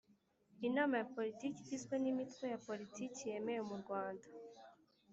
[0.67, 4.27] inama ya Politiki igizwe n imitwe ya politiki yemewe mu rwanda